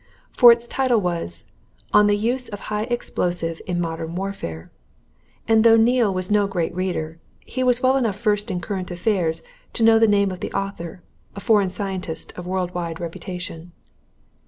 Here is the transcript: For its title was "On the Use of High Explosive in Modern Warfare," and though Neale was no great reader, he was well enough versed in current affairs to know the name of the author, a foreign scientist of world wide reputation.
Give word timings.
For 0.31 0.51
its 0.51 0.65
title 0.65 0.99
was 0.99 1.45
"On 1.93 2.07
the 2.07 2.17
Use 2.17 2.49
of 2.49 2.59
High 2.59 2.85
Explosive 2.85 3.61
in 3.67 3.79
Modern 3.79 4.15
Warfare," 4.15 4.71
and 5.47 5.63
though 5.63 5.77
Neale 5.77 6.11
was 6.11 6.31
no 6.31 6.47
great 6.47 6.73
reader, 6.73 7.19
he 7.41 7.61
was 7.63 7.83
well 7.83 7.95
enough 7.95 8.19
versed 8.19 8.49
in 8.49 8.61
current 8.61 8.89
affairs 8.89 9.43
to 9.73 9.83
know 9.83 9.99
the 9.99 10.07
name 10.07 10.31
of 10.31 10.39
the 10.39 10.51
author, 10.53 11.03
a 11.35 11.39
foreign 11.39 11.69
scientist 11.69 12.33
of 12.35 12.47
world 12.47 12.71
wide 12.73 12.99
reputation. 12.99 13.73